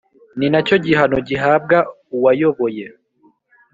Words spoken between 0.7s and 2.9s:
gihano gihabwa uwayoboye